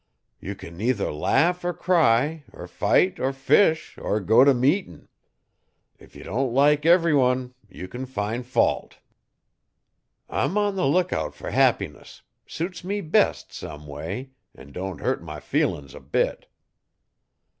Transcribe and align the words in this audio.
Ye 0.39 0.55
can 0.55 0.81
either 0.81 1.11
laugh 1.13 1.63
er 1.63 1.73
cry 1.73 2.43
er 2.55 2.65
fight 2.67 3.19
er 3.19 3.31
fish 3.31 3.99
er 3.99 4.19
go 4.19 4.41
if 4.41 4.55
meetin'. 4.57 5.09
If 5.99 6.15
ye 6.15 6.23
don't 6.23 6.51
like 6.51 6.81
erry 6.87 7.15
one 7.15 7.53
you 7.69 7.87
can 7.87 8.07
fin 8.07 8.41
fault. 8.41 8.97
I'm 10.27 10.57
on 10.57 10.75
the 10.75 10.87
lookout 10.87 11.35
fer 11.35 11.51
happiness 11.51 12.23
suits 12.47 12.83
me 12.83 13.01
best, 13.01 13.53
someway, 13.53 14.31
an 14.55 14.71
don't 14.71 15.01
hurt 15.01 15.21
my 15.21 15.39
feelin's 15.39 15.93
a 15.93 15.99
bit. 15.99 16.47